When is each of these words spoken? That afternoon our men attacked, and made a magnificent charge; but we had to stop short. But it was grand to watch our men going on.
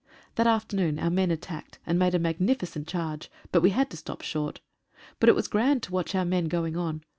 That 0.33 0.47
afternoon 0.47 0.97
our 0.97 1.11
men 1.11 1.29
attacked, 1.29 1.77
and 1.85 1.99
made 1.99 2.15
a 2.15 2.17
magnificent 2.17 2.87
charge; 2.87 3.29
but 3.51 3.61
we 3.61 3.69
had 3.69 3.91
to 3.91 3.97
stop 3.97 4.23
short. 4.23 4.59
But 5.19 5.29
it 5.29 5.35
was 5.35 5.47
grand 5.47 5.83
to 5.83 5.91
watch 5.91 6.15
our 6.15 6.25
men 6.25 6.45
going 6.47 6.75
on. 6.75 7.03